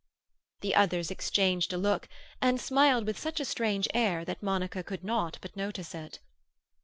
[0.61, 2.09] The others exchanged a look,
[2.41, 6.17] and smiled with such a strange air that Monica could not but notice it.